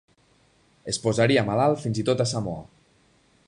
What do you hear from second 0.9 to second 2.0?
Es posaria malalt